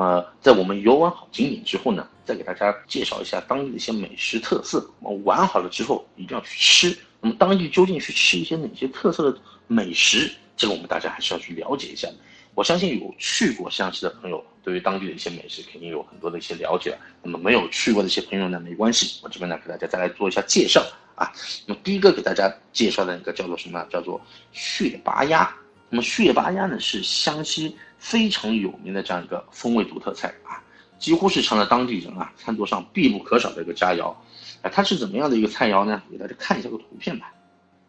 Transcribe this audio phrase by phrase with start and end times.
[0.00, 4.90] 么在我们游玩好景点之后呢，再给大家介绍一下当地的一些美食特色。
[5.00, 6.98] 我们玩好了之后一定要去吃。
[7.20, 10.32] 那么当地究竟去吃一些哪些特色的美食？
[10.56, 12.08] 这个我们大家还是要去了解一下。
[12.54, 16.98] 我相信有去过湘西的朋友，对于当地的一些美食肯定有很多的一些了解。
[17.22, 21.30] 那么没有去过的一些朋友呢，没关系，我这边呢给大家再来做一下介绍啊。
[21.66, 23.86] 那么第一个给大家介绍的一个叫做什么？
[23.90, 24.20] 叫做
[24.52, 25.54] 血拔鸭。
[25.90, 30.62] 那么血八鸭呢是湘西非常有名的这样一个风味独特菜啊，
[30.98, 34.14] 几乎是成了当地人啊餐桌上必不可少的一个佳肴。
[34.62, 36.02] 哎，它是怎么样的一个菜肴呢？
[36.10, 37.30] 给大家看一下个图片吧。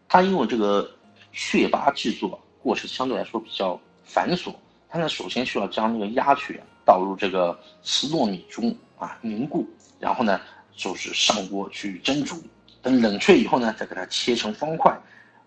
[0.10, 0.90] 它因为这个
[1.32, 3.80] 血八制作过程相对来说比较。
[4.04, 4.54] 繁琐，
[4.90, 9.66] 它呢首先需要将那个鸭血倒入这个瓷糯米中啊凝固，
[10.02, 10.41] 然后呢
[10.76, 12.44] 就是上锅去蒸煮，
[12.82, 14.94] 等冷却以后呢再给它切成方块，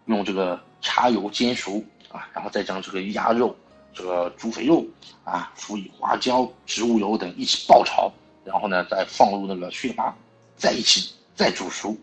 [0.07, 3.55] 用这个茶油煎熟啊，然后再将这个鸭肉、
[3.93, 4.87] 这个猪肥肉
[5.25, 8.11] 啊辅以花椒、植物油等一起爆炒，
[8.45, 10.13] 然后呢再放入那个血粑，
[10.57, 11.97] 在一起再煮熟。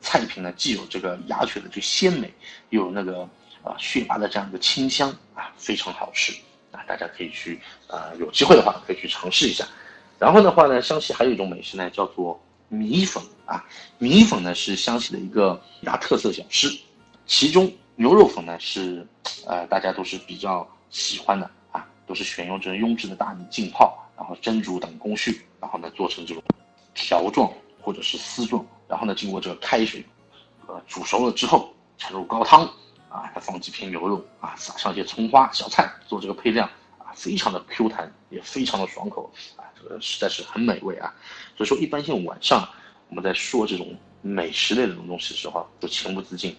[0.00, 2.32] 菜品呢既有这个鸭血的这鲜美，
[2.68, 3.28] 又有那个。
[3.64, 6.34] 啊，血粑的这样一个清香啊，非常好吃
[6.70, 9.66] 啊，大家可以去啊，有机会的话可以去尝试一下。
[10.18, 12.38] 然后的话呢，湘西还有一种美食呢，叫做
[12.68, 13.64] 米粉啊。
[13.96, 16.68] 米粉呢是湘西的一个一大特色小吃，
[17.24, 19.06] 其中牛肉粉呢是
[19.46, 26.42] 呃大家都是比较喜欢的啊，都是选用这种优质的大米浸泡，然后蒸煮等工序，然后呢做成这种
[26.94, 30.04] 条状或者是丝状，然后呢经过这个开水
[30.66, 32.68] 呃煮熟了之后，盛入高汤。
[33.14, 41.14] 啊，再放几片牛肉啊，撒上一些葱花、小菜做这个配料啊，非常的 Q 弹，也非常的爽口啊，这个实在是很美味啊。
[41.56, 42.68] 所以说，一般性晚上
[43.08, 46.56] 我们在说这种美食类的这种东西的时候，就情不自禁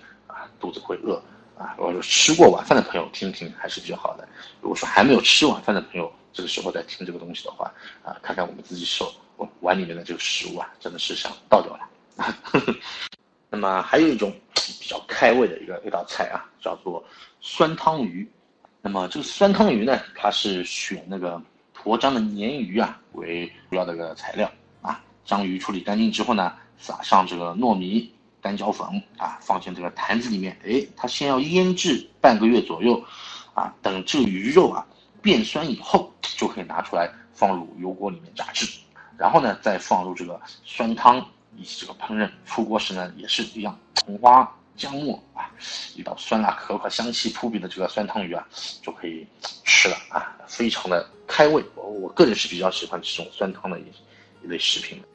[0.60, 1.22] 肚子会饿
[1.58, 1.76] 啊。
[1.78, 4.28] 如果说吃过晚饭的朋友听听还是比较好的。
[4.62, 7.72] 如果说还没有吃晚饭的朋友，这个时候在听这个东西的话
[8.04, 9.14] 啊，看看我们自己手
[9.62, 11.90] 碗里面的这个食物啊，真的是想倒掉了。
[13.50, 14.34] 那么还有一种。
[14.80, 17.04] 比较开胃的一个一道菜啊，叫做
[17.40, 18.28] 酸汤鱼。
[18.82, 21.40] 那么这个酸汤鱼呢，它是选那个
[21.76, 24.52] 沱江的鲶鱼啊为主要的一个材料
[24.82, 25.04] 啊。
[25.24, 28.12] 将鱼处理干净之后呢，撒上这个糯米、
[28.46, 30.56] 干椒粉啊，放进这个坛子里面。
[30.64, 33.04] 哎，它先要腌制半个月左右
[33.56, 34.86] 啊，等这个鱼肉啊
[35.20, 38.68] 变酸以后，就可以拿出来放入油锅里面炸制。
[39.18, 41.18] 然后呢，再放入这个酸汤
[41.58, 42.30] 一起这个烹饪。
[42.46, 44.48] 出锅时呢，也是一样，葱花。
[44.78, 45.50] 姜末啊，
[45.96, 48.48] 一道酸辣可口、香气扑鼻的这个酸汤鱼啊，
[48.80, 49.26] 就可以
[49.64, 51.64] 吃了啊，非常的开胃。
[51.74, 53.86] 我我个人是比较喜欢这种酸汤的一
[54.44, 55.08] 一类食品的。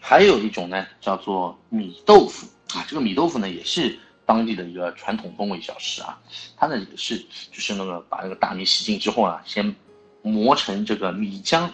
[0.00, 6.18] 还有一种呢，叫做米豆腐啊，这个米豆腐呢也是当地的一个传统风味小吃啊。
[6.56, 7.18] 它呢也是
[7.52, 9.74] 就是那个把那个大米洗净之后啊，先
[10.22, 11.68] 磨成这个米浆，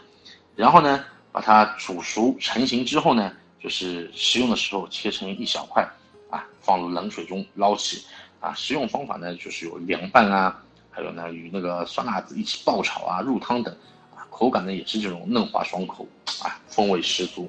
[0.54, 3.32] 然后呢把它煮熟成型之后呢，
[3.62, 5.88] 就是食用的时候切成一小块。
[6.28, 8.04] 啊，放入冷水中捞起，
[8.40, 10.60] 啊，食用方法呢就是有凉拌啊，
[10.90, 13.72] 还有呢与那个酸辣子一起爆炒啊，入汤等，
[14.12, 16.04] 啊，口感呢也是这种嫩滑爽口，
[16.42, 17.48] 啊，风味十足。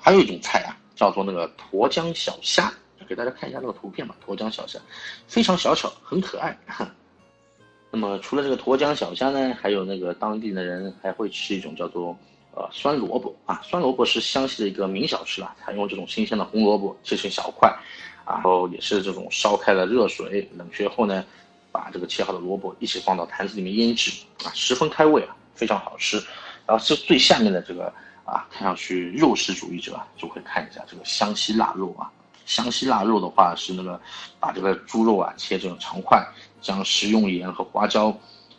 [0.00, 2.72] 还有一种菜啊，叫做那个沱江小虾，
[3.08, 4.14] 给大家看一下那个图片吧。
[4.26, 4.78] 沱江小虾
[5.26, 6.58] 非常小巧，很可爱。
[7.90, 12.16] 那么除了这个沱江小虾呢，还有那个当地的人还会吃一种叫做。
[12.52, 15.54] 呃，酸萝卜啊，酸萝卜是湘西的一个名小吃了。
[15.60, 17.72] 采用这种新鲜的红萝卜切成小块，
[18.26, 21.24] 然后也是这种烧开了热水冷却后呢，
[21.70, 24.10] 把这个切好的萝卜一起放到坛子里面腌制
[24.42, 26.16] 啊，十分开胃啊，非常好吃。
[26.66, 27.92] 然后这最下面的这个
[28.28, 32.12] 啊，看上去肉食主义者就会看一下这个湘西腊肉啊。
[32.44, 34.00] 湘西腊肉的话是那个
[34.38, 36.22] 把这个猪肉啊切成长块，
[36.60, 38.14] 将食用盐和花椒。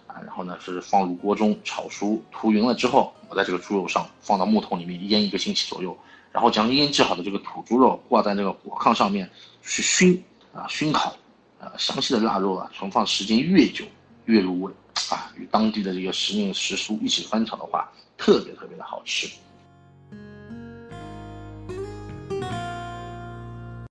[0.08, 5.96] 啊，然后呢是放入锅中炒熟，涂匀了之后，我在这个猪肉上放到木桶里面腌一个星期左右，
[6.32, 9.30] 然后将腌制好的这个土猪肉挂在那个火炕上面
[9.62, 10.20] 去熏
[10.52, 11.16] 啊熏烤，
[11.60, 13.86] 啊湘西的腊肉啊存放时间越久
[14.26, 14.74] 越入味
[15.12, 17.88] 啊，与当地的这个时令时蔬一起翻炒的话，
[18.18, 19.30] 特别特别的好吃。